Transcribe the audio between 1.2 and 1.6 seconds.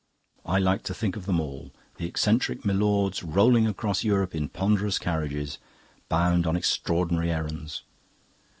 them